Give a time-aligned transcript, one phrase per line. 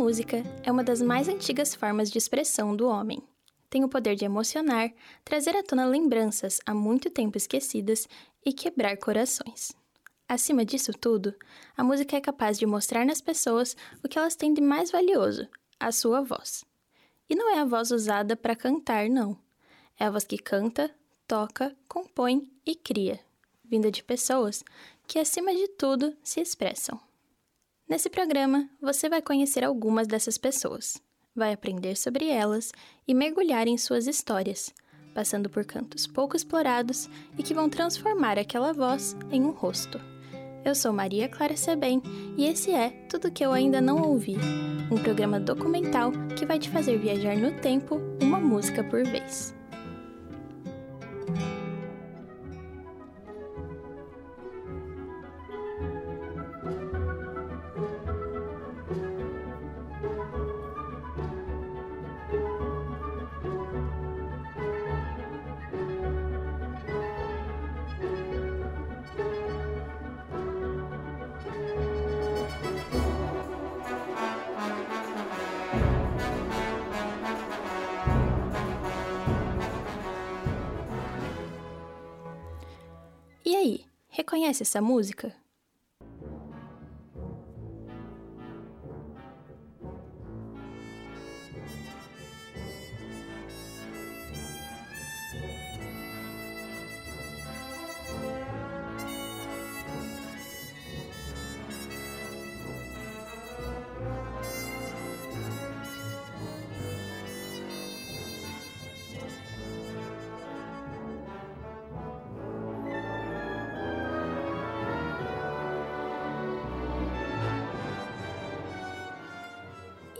[0.00, 3.22] música é uma das mais antigas formas de expressão do homem.
[3.68, 4.90] Tem o poder de emocionar,
[5.22, 8.08] trazer à tona lembranças há muito tempo esquecidas
[8.42, 9.72] e quebrar corações.
[10.26, 11.34] Acima disso tudo,
[11.76, 15.46] a música é capaz de mostrar nas pessoas o que elas têm de mais valioso,
[15.78, 16.64] a sua voz.
[17.28, 19.36] E não é a voz usada para cantar, não.
[19.98, 20.90] É a voz que canta,
[21.28, 23.20] toca, compõe e cria,
[23.62, 24.64] vinda de pessoas
[25.06, 26.98] que, acima de tudo, se expressam.
[27.90, 31.02] Nesse programa, você vai conhecer algumas dessas pessoas,
[31.34, 32.70] vai aprender sobre elas
[33.06, 34.72] e mergulhar em suas histórias,
[35.12, 40.00] passando por cantos pouco explorados e que vão transformar aquela voz em um rosto.
[40.64, 42.00] Eu sou Maria Clara Sebem
[42.38, 44.36] e esse é Tudo que eu ainda não ouvi,
[44.88, 49.52] um programa documental que vai te fazer viajar no tempo uma música por vez.
[84.34, 85.34] Aí, reconhece essa música?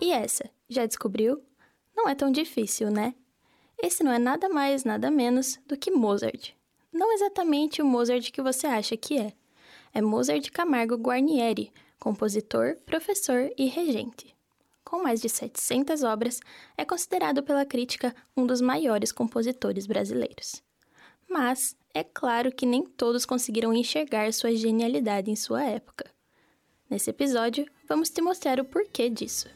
[0.00, 1.42] E essa, já descobriu?
[1.94, 3.14] Não é tão difícil, né?
[3.82, 6.52] Esse não é nada mais, nada menos do que Mozart.
[6.92, 9.32] Não exatamente o Mozart que você acha que é.
[9.92, 14.34] É Mozart Camargo Guarnieri, compositor, professor e regente.
[14.84, 16.40] Com mais de 700 obras,
[16.76, 20.62] é considerado pela crítica um dos maiores compositores brasileiros.
[21.28, 26.10] Mas é claro que nem todos conseguiram enxergar sua genialidade em sua época.
[26.88, 29.48] Nesse episódio, vamos te mostrar o porquê disso.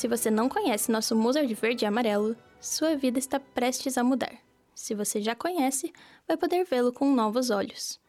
[0.00, 4.32] Se você não conhece nosso Mozart verde e amarelo, sua vida está prestes a mudar.
[4.74, 5.92] Se você já conhece,
[6.26, 8.00] vai poder vê-lo com novos olhos.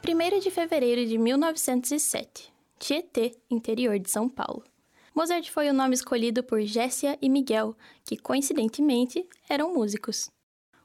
[0.00, 4.71] Primeiro de fevereiro de 1907, Tietê, interior de São Paulo.
[5.14, 10.30] Mozart foi o nome escolhido por Jessia e Miguel, que coincidentemente eram músicos.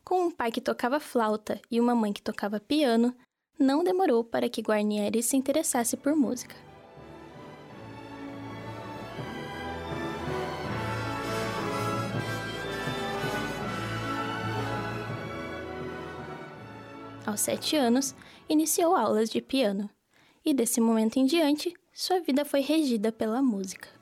[0.04, 3.16] Com um pai que tocava flauta e uma mãe que tocava piano,
[3.58, 6.56] não demorou para que Guarnieri se interessasse por música.
[17.26, 18.14] Aos sete anos,
[18.50, 19.90] iniciou aulas de piano,
[20.44, 23.97] e desse momento em diante, sua vida foi regida pela música.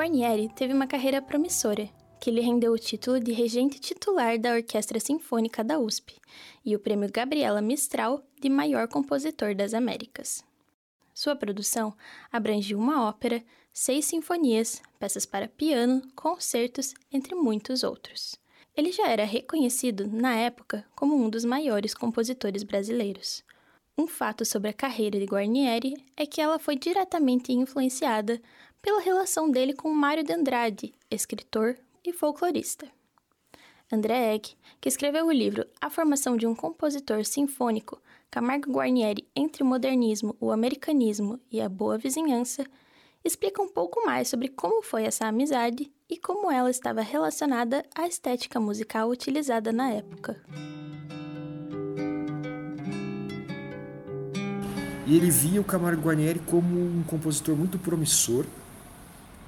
[0.00, 1.86] Guarnieri teve uma carreira promissora,
[2.18, 6.16] que lhe rendeu o título de regente titular da Orquestra Sinfônica da USP
[6.64, 10.42] e o prêmio Gabriela Mistral de maior compositor das Américas.
[11.12, 11.94] Sua produção
[12.32, 13.44] abrange uma ópera,
[13.74, 18.36] seis sinfonias, peças para piano, concertos, entre muitos outros.
[18.74, 23.44] Ele já era reconhecido, na época, como um dos maiores compositores brasileiros.
[23.98, 28.40] Um fato sobre a carreira de Guarnieri é que ela foi diretamente influenciada
[28.82, 32.86] pela relação dele com Mário de Andrade, escritor e folclorista.
[33.92, 38.00] André Egg, que escreveu o livro A Formação de um Compositor Sinfônico,
[38.30, 42.64] Camargo Guarnieri entre o modernismo, o americanismo e a boa vizinhança,
[43.24, 48.06] explica um pouco mais sobre como foi essa amizade e como ela estava relacionada à
[48.06, 50.40] estética musical utilizada na época.
[55.06, 58.46] E ele via o Camargo Guarnieri como um compositor muito promissor,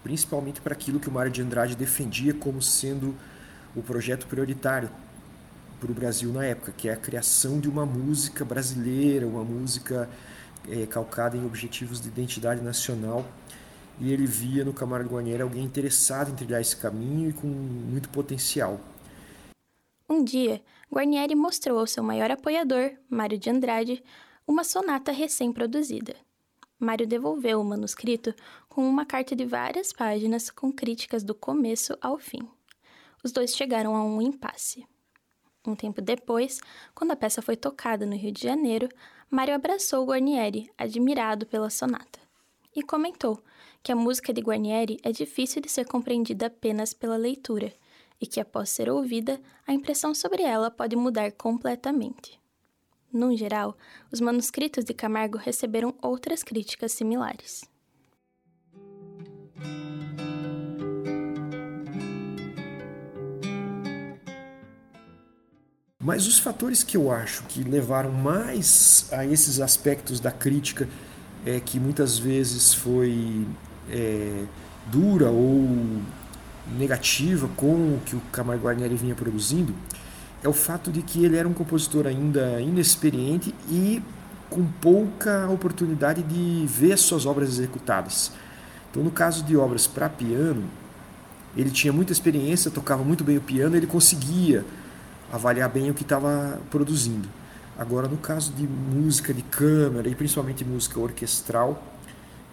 [0.02, 3.14] principalmente para aquilo que o Mário de Andrade defendia como sendo
[3.74, 4.90] o projeto prioritário
[5.80, 10.08] para o Brasil na época, que é a criação de uma música brasileira, uma música
[10.68, 13.26] é, calcada em objetivos de identidade nacional.
[14.00, 18.08] E ele via no Camargo Guarnieri alguém interessado em trilhar esse caminho e com muito
[18.08, 18.80] potencial.
[20.08, 20.62] Um dia,
[20.92, 24.02] Guarnieri mostrou ao seu maior apoiador, Mário de Andrade,
[24.46, 26.14] uma sonata recém-produzida.
[26.82, 28.34] Mário devolveu o manuscrito
[28.68, 32.40] com uma carta de várias páginas com críticas do começo ao fim.
[33.22, 34.84] Os dois chegaram a um impasse.
[35.64, 36.60] Um tempo depois,
[36.92, 38.88] quando a peça foi tocada no Rio de Janeiro,
[39.30, 42.18] Mário abraçou Guarnieri, admirado pela sonata,
[42.74, 43.40] e comentou
[43.80, 47.72] que a música de Guarnieri é difícil de ser compreendida apenas pela leitura
[48.20, 52.41] e que, após ser ouvida, a impressão sobre ela pode mudar completamente.
[53.12, 53.76] No geral,
[54.10, 57.62] os manuscritos de Camargo receberam outras críticas similares.
[66.02, 70.88] Mas os fatores que eu acho que levaram mais a esses aspectos da crítica,
[71.44, 73.46] é, que muitas vezes foi
[73.90, 74.46] é,
[74.86, 75.68] dura ou
[76.78, 79.74] negativa com o que o Camargo Guarnieri vinha produzindo,
[80.42, 84.02] é o fato de que ele era um compositor ainda inexperiente e
[84.50, 88.32] com pouca oportunidade de ver suas obras executadas.
[88.90, 90.64] Então, no caso de obras para piano,
[91.56, 94.64] ele tinha muita experiência, tocava muito bem o piano, ele conseguia
[95.32, 97.28] avaliar bem o que estava produzindo.
[97.78, 101.82] Agora, no caso de música de câmara e principalmente música orquestral,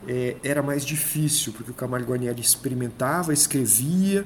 [0.07, 4.25] é, era mais difícil, porque o Camargo Guarnieri experimentava, escrevia,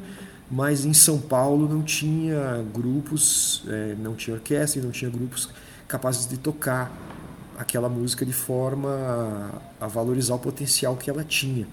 [0.49, 5.49] mas em São Paulo não tinha grupos, é, não tinha orquestra não tinha grupos
[5.87, 6.91] capazes de tocar
[7.57, 8.89] aquela música de forma
[9.79, 11.67] a, a valorizar o potencial que ela tinha.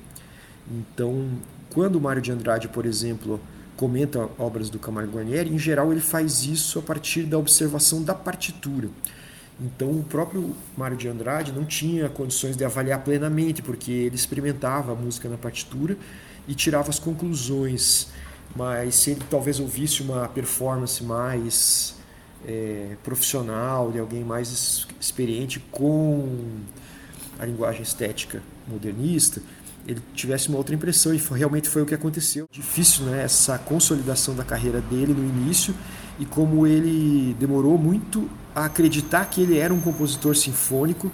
[0.71, 1.29] Então,
[1.71, 3.41] quando o Mário de Andrade, por exemplo,
[3.77, 8.15] comenta obras do Camargo Guarnieri, em geral ele faz isso a partir da observação da
[8.15, 8.89] partitura.
[9.61, 14.93] Então o próprio Mário de Andrade não tinha condições de avaliar plenamente, porque ele experimentava
[14.93, 15.97] a música na partitura
[16.49, 18.09] e tirava as conclusões.
[18.55, 21.95] Mas se ele talvez ouvisse uma performance mais
[22.47, 26.29] é, profissional, de alguém mais experiente com
[27.39, 29.41] a linguagem estética modernista,
[29.87, 32.47] ele tivesse uma outra impressão e foi, realmente foi o que aconteceu.
[32.51, 35.75] Difícil, né, essa consolidação da carreira dele no início
[36.19, 41.11] e como ele demorou muito a acreditar que ele era um compositor sinfônico,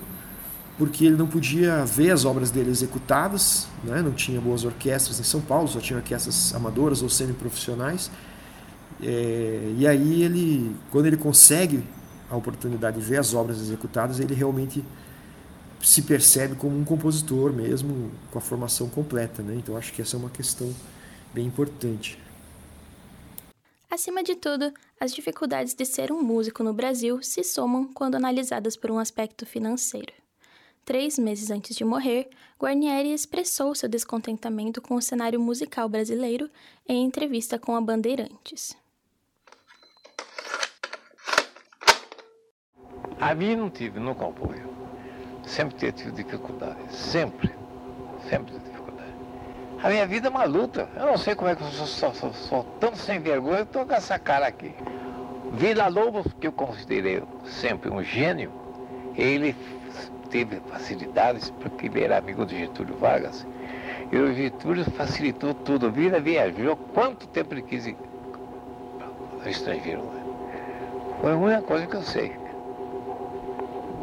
[0.79, 4.03] porque ele não podia ver as obras dele executadas, né?
[4.03, 8.11] não tinha boas orquestras em São Paulo, só tinha orquestras amadoras ou semi-profissionais.
[9.03, 11.83] É, e aí ele, quando ele consegue
[12.31, 14.85] a oportunidade de ver as obras executadas, ele realmente
[15.83, 19.43] se percebe como um compositor mesmo, com a formação completa.
[19.43, 19.55] Né?
[19.57, 20.75] Então acho que essa é uma questão
[21.33, 22.19] bem importante.
[23.91, 28.77] Acima de tudo, as dificuldades de ser um músico no Brasil se somam quando analisadas
[28.77, 30.13] por um aspecto financeiro.
[30.87, 32.31] Três meses antes de morrer,
[32.61, 36.49] Guarnieri expressou seu descontentamento com o cenário musical brasileiro
[36.89, 38.77] em entrevista com a Bandeirantes.
[43.21, 44.71] A mim não tive, não componho.
[45.45, 47.53] Sempre tive dificuldade, sempre,
[48.31, 49.13] sempre tive dificuldade.
[49.83, 50.89] A minha vida é uma luta.
[50.95, 53.85] Eu não sei como é que eu sou, sou, sou, sou tão sem vergonha, tô
[53.85, 54.73] com essa cara aqui.
[55.53, 58.53] Vila Lobos, que eu considerei sempre um gênio,
[59.17, 59.57] ele
[60.27, 63.47] teve facilidades porque ele era amigo de Getúlio Vargas.
[64.11, 65.91] E o Getúlio facilitou tudo.
[65.91, 67.97] Vila viajou quanto tempo ele quis ir
[69.43, 70.03] ao estrangeiro.
[70.03, 70.23] Né?
[71.21, 72.33] Foi a única coisa que eu sei.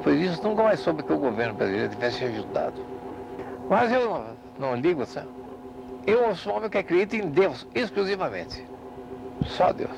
[0.03, 2.85] Por isso nunca mais soube que o governo brasileiro tivesse ajudado.
[3.69, 4.25] Mas eu não,
[4.59, 5.29] não ligo, sabe?
[6.05, 8.65] Eu sou um homem que acredita em Deus exclusivamente.
[9.45, 9.95] Só Deus.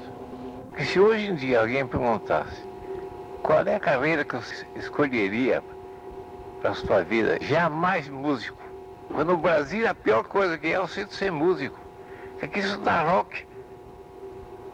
[0.70, 2.62] Porque se hoje em dia alguém perguntasse
[3.42, 4.42] qual é a carreira que eu
[4.76, 5.64] escolheria
[6.66, 8.58] para a sua vida, jamais músico.
[9.12, 11.78] Mas no Brasil a pior coisa que é o ser músico.
[12.42, 13.46] É que isso dá rock.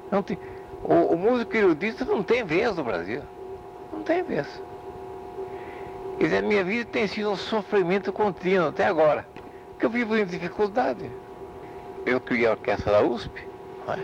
[0.09, 0.39] Não tem,
[0.85, 3.21] o, o músico erudito não tem vez no Brasil.
[3.91, 4.47] Não tem vez.
[6.17, 9.27] Quer dizer, a minha vida tem sido um sofrimento contínuo até agora.
[9.71, 11.11] Porque eu vivo em dificuldade.
[12.05, 13.45] Eu criei a orquestra da USP.
[13.89, 13.99] É?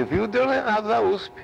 [0.00, 1.40] Eu vivo de ordenado da USP.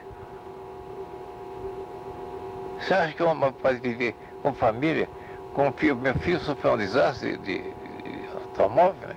[2.81, 5.09] Você acha que uma pode viver com família?
[5.55, 9.09] Com filho, meu filho sofreu um desastre de, de, automóvel.
[9.09, 9.17] Né?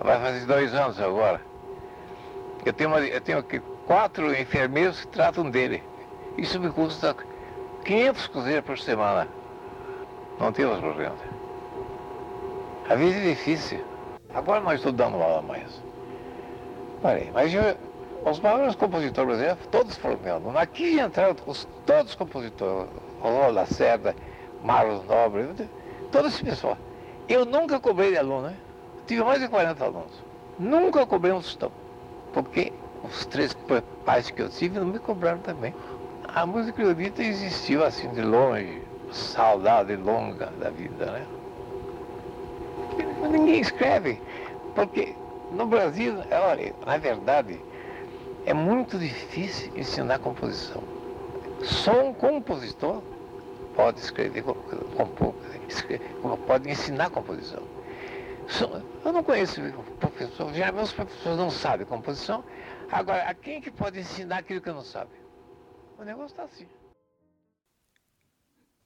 [0.00, 1.40] Vai fazer dois anos agora.
[2.64, 5.82] Eu tenho, uma, eu tenho aqui quatro enfermeiros que tratam dele.
[6.36, 7.14] Isso me custa
[7.84, 9.28] 500 cruzeiros por semana.
[10.38, 11.14] Não tínhamos problema.
[12.88, 13.82] A vida é difícil.
[14.34, 15.82] Agora estou dando aula mais.
[17.00, 17.30] Parei.
[17.32, 17.76] Mas eu,
[18.24, 20.56] os maiores compositores brasileiros, todos foram meus.
[20.56, 22.88] Aqui entraram os, todos os compositores.
[23.20, 24.14] Rolô Lacerda,
[24.64, 25.68] Marlos Nobre,
[26.10, 26.78] todo esse pessoal.
[27.28, 28.56] Eu nunca cobrei de aluno, né?
[29.06, 30.24] Tive mais de 40 alunos.
[30.58, 31.70] Nunca cobrei um tostão.
[32.32, 32.72] Porque
[33.04, 33.54] os três
[34.06, 35.74] pais que eu tive não me cobraram também.
[36.34, 41.26] A música erudita existiu assim de longe, saudade longa da vida, né?
[43.30, 44.20] Ninguém escreve,
[44.74, 45.14] porque
[45.52, 47.60] no Brasil, olha, na verdade,
[48.46, 50.82] é muito difícil ensinar composição.
[51.62, 53.02] Só um compositor
[53.74, 55.34] pode escrever, compor,
[56.46, 57.62] pode ensinar composição.
[59.04, 59.60] Eu não conheço
[59.98, 62.44] professor, geralmente os professores não sabem composição.
[62.90, 65.10] Agora, a quem que pode ensinar aquilo que não sabe?
[65.98, 66.66] O negócio está assim.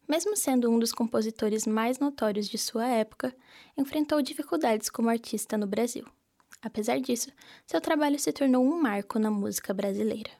[0.08, 3.34] Mesmo sendo um dos compositores mais notórios de sua época,
[3.76, 6.06] enfrentou dificuldades como artista no Brasil.
[6.62, 7.30] Apesar disso,
[7.66, 10.30] seu trabalho se tornou um marco na música brasileira.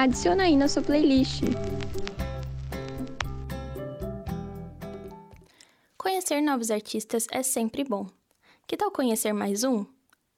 [0.00, 1.42] Adiciona aí na sua playlist.
[5.98, 8.06] Conhecer novos artistas é sempre bom.
[8.66, 9.84] Que tal conhecer mais um?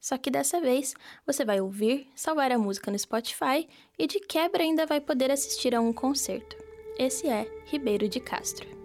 [0.00, 4.64] Só que dessa vez você vai ouvir, salvar a música no Spotify e de quebra
[4.64, 6.56] ainda vai poder assistir a um concerto.
[6.98, 8.81] Esse é Ribeiro de Castro.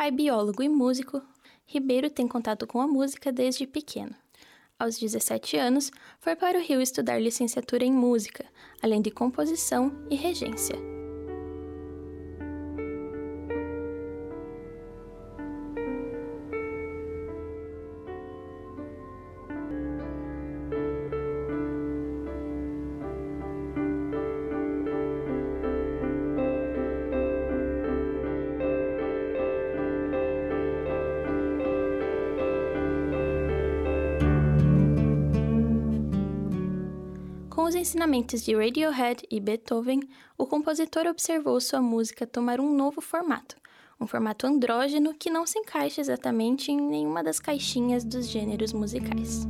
[0.00, 1.20] Pai biólogo e músico,
[1.66, 4.14] Ribeiro tem contato com a música desde pequeno.
[4.78, 8.46] Aos 17 anos, foi para o Rio estudar licenciatura em música,
[8.80, 10.89] além de composição e regência.
[37.70, 40.00] Os ensinamentos de Radiohead e Beethoven,
[40.36, 43.54] o compositor observou sua música tomar um novo formato,
[44.00, 49.46] um formato andrógeno que não se encaixa exatamente em nenhuma das caixinhas dos gêneros musicais.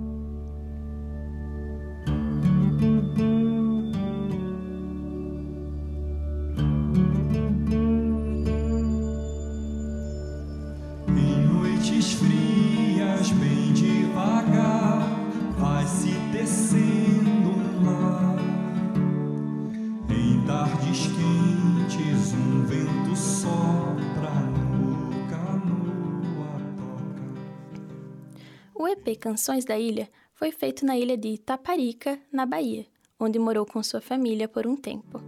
[28.91, 32.85] EP Canções da Ilha foi feito na ilha de Itaparica, na Bahia,
[33.21, 35.21] onde morou com sua família por um tempo.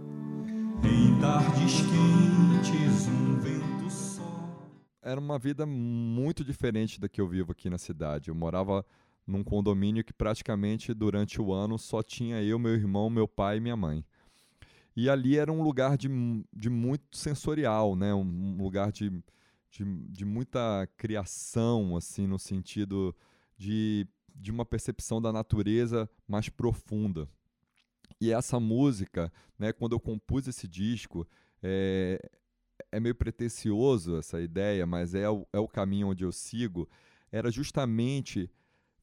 [0.83, 4.59] Em tardes quentes, um vento só.
[5.01, 8.29] Era uma vida muito diferente da que eu vivo aqui na cidade.
[8.29, 8.85] Eu morava
[9.25, 13.61] num condomínio que praticamente durante o ano só tinha eu, meu irmão, meu pai e
[13.61, 14.03] minha mãe.
[14.93, 16.09] E ali era um lugar de,
[16.51, 18.13] de muito sensorial, né?
[18.13, 19.09] um lugar de,
[19.71, 23.15] de, de muita criação, assim, no sentido
[23.63, 24.05] de,
[24.35, 27.29] de uma percepção da natureza mais profunda.
[28.19, 31.25] E essa música, né, quando eu compus esse disco,
[31.61, 32.19] é,
[32.91, 36.89] é meio pretencioso essa ideia, mas é o, é o caminho onde eu sigo,
[37.31, 38.51] era justamente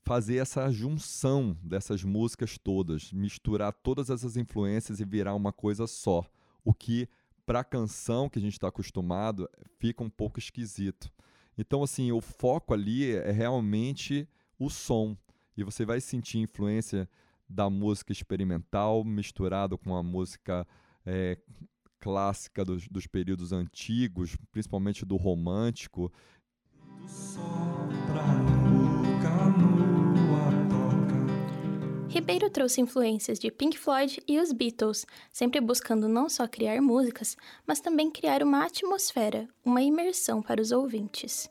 [0.03, 6.25] fazer essa junção dessas músicas todas, misturar todas essas influências e virar uma coisa só.
[6.63, 7.09] O que,
[7.47, 9.49] para a canção que a gente está acostumado,
[9.79, 11.11] fica um pouco esquisito.
[11.57, 14.29] Então, assim, o foco ali é realmente
[14.61, 15.17] o som.
[15.57, 17.09] E você vai sentir influência
[17.49, 20.67] da música experimental misturado com a música
[21.05, 21.37] é,
[21.99, 26.13] clássica dos, dos, períodos antigos, principalmente do romântico.
[32.09, 37.37] Ribeiro trouxe influências de Pink Floyd e os Beatles, sempre buscando não só criar músicas,
[37.67, 41.49] mas também criar uma atmosfera, uma imersão para os ouvintes.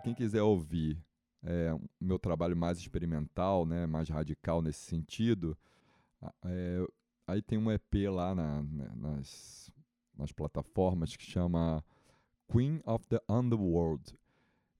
[0.00, 0.98] Quem quiser ouvir
[1.42, 5.56] é, meu trabalho mais experimental, né, mais radical nesse sentido,
[6.44, 6.86] é,
[7.26, 9.70] aí tem um EP lá na, né, nas,
[10.16, 11.84] nas plataformas que chama
[12.50, 14.18] Queen of the Underworld.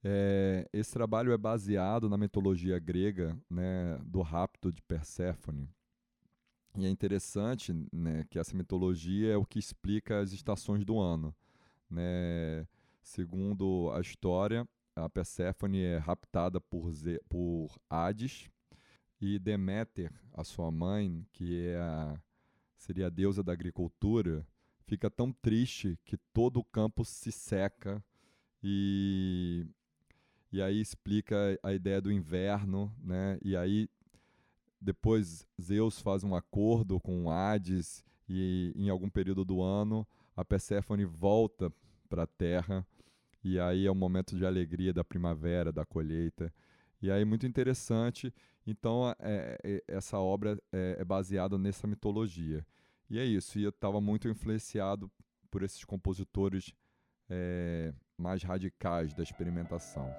[0.03, 5.69] É, esse trabalho é baseado na mitologia grega né, do rapto de Perséfone.
[6.77, 11.35] E é interessante né, que essa mitologia é o que explica as estações do ano.
[11.91, 12.67] Né?
[13.03, 18.51] Segundo a história, a Perséfone é raptada por, Ze por Hades
[19.21, 22.21] e Deméter, a sua mãe, que é a,
[22.79, 24.47] seria a deusa da agricultura,
[24.87, 28.03] fica tão triste que todo o campo se seca
[28.63, 29.67] e,
[30.51, 33.39] e aí explica a ideia do inverno, né?
[33.43, 33.89] E aí
[34.81, 41.05] depois Zeus faz um acordo com Hades e em algum período do ano a Perséfone
[41.05, 41.73] volta
[42.09, 42.87] para a Terra
[43.47, 46.53] e aí é o momento de alegria da primavera, da colheita.
[47.01, 48.35] E aí muito interessante.
[48.67, 52.67] Então é, é, essa obra é, é baseada nessa mitologia.
[53.09, 53.57] E é isso.
[53.57, 55.09] E eu estava muito influenciado
[55.49, 56.75] por esses compositores
[57.31, 60.13] é, mais radicais da experimentação.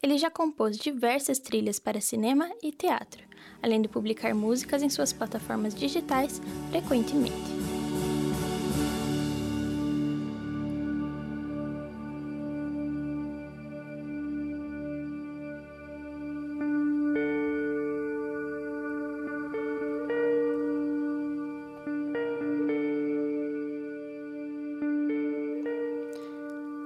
[0.00, 3.24] Ele já compôs diversas trilhas para cinema e teatro,
[3.62, 6.40] além de publicar músicas em suas plataformas digitais
[6.70, 7.62] frequentemente.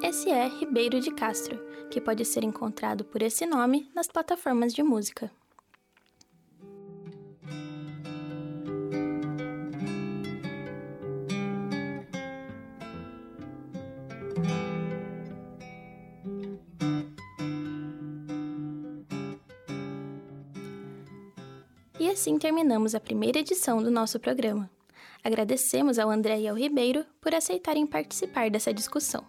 [0.03, 1.59] Esse é Ribeiro de Castro,
[1.91, 5.31] que pode ser encontrado por esse nome nas plataformas de música.
[21.99, 24.71] E assim terminamos a primeira edição do nosso programa.
[25.25, 29.25] Agradecemos ao André e ao Ribeiro por aceitarem participar dessa discussão.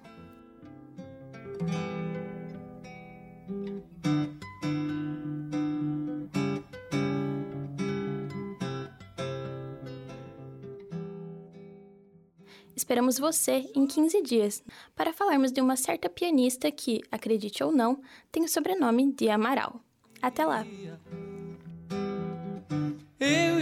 [12.75, 14.63] Esperamos você em 15 dias
[14.95, 18.01] para falarmos de uma certa pianista que, acredite ou não,
[18.31, 19.81] tem o sobrenome de Amaral.
[20.21, 20.65] Até lá!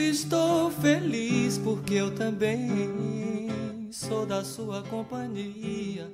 [0.10, 6.12] Estou feliz porque eu também sou da sua companhia.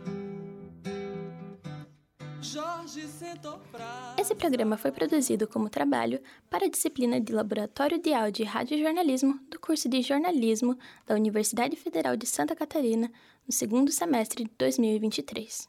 [4.17, 8.79] Esse programa foi produzido como trabalho para a disciplina de Laboratório de Áudio e Rádio
[8.79, 13.11] Jornalismo do curso de Jornalismo da Universidade Federal de Santa Catarina
[13.45, 15.67] no segundo semestre de 2023.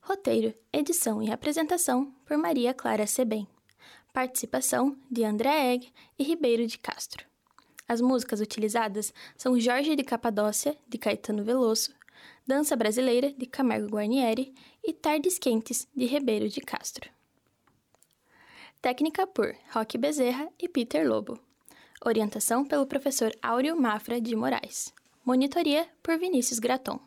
[0.00, 3.46] Roteiro, edição e apresentação por Maria Clara Sebem.
[4.12, 7.24] Participação de André Egg e Ribeiro de Castro.
[7.88, 11.92] As músicas utilizadas são Jorge de Capadócia, de Caetano Veloso,
[12.46, 17.10] Dança Brasileira, de Camargo Guarnieri e Tardes Quentes, de Ribeiro de Castro.
[18.80, 21.38] Técnica por Roque Bezerra e Peter Lobo.
[22.04, 24.92] Orientação pelo professor Áureo Mafra de Moraes.
[25.24, 27.00] Monitoria por Vinícius Graton.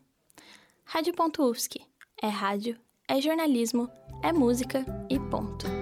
[0.83, 1.79] Rádio.UFSC.
[2.21, 3.89] É rádio, é jornalismo,
[4.21, 5.78] é música e ponto.